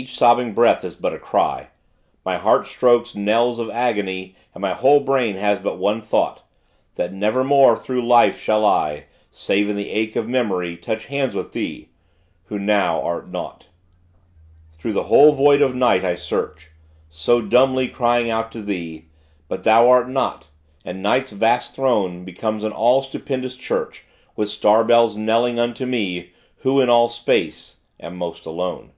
Each 0.00 0.18
sobbing 0.18 0.54
breath 0.54 0.82
is 0.82 0.96
but 0.96 1.12
a 1.12 1.20
cry, 1.20 1.68
My 2.24 2.36
heart 2.36 2.66
strokes 2.66 3.14
knells 3.14 3.60
of 3.60 3.70
agony, 3.70 4.34
And 4.52 4.60
my 4.60 4.72
whole 4.72 4.98
brain 4.98 5.36
has 5.36 5.60
but 5.60 5.78
one 5.78 6.00
thought 6.00 6.42
That 6.96 7.12
nevermore 7.12 7.76
through 7.76 8.04
life 8.04 8.36
shall 8.36 8.66
I 8.66 9.04
(Save 9.30 9.68
in 9.68 9.76
the 9.76 9.90
ache 9.90 10.16
of 10.16 10.26
memory) 10.28 10.76
Touch 10.76 11.06
hands 11.06 11.36
with 11.36 11.52
thee, 11.52 11.90
who 12.46 12.58
now 12.58 13.00
art 13.04 13.28
naught! 13.28 13.68
Through 14.72 14.94
the 14.94 15.04
whole 15.04 15.30
void 15.30 15.62
of 15.62 15.76
night 15.76 16.04
I 16.04 16.16
search, 16.16 16.70
So 17.08 17.40
dumbly 17.40 17.86
crying 17.86 18.28
out 18.28 18.50
to 18.50 18.62
thee; 18.62 19.04
But 19.46 19.62
thou 19.62 19.88
are 19.90 20.04
not; 20.08 20.48
and 20.84 21.04
night's 21.04 21.30
vast 21.30 21.76
throne 21.76 22.24
Becomes 22.24 22.64
an 22.64 22.72
all 22.72 23.00
stupendous 23.00 23.54
church 23.56 24.02
With 24.34 24.48
star 24.50 24.82
bells 24.82 25.16
knelling 25.16 25.60
unto 25.60 25.86
me 25.86 26.32
Who 26.62 26.80
in 26.80 26.88
all 26.88 27.08
space 27.08 27.76
am 28.00 28.16
most 28.16 28.44
alone! 28.44 28.90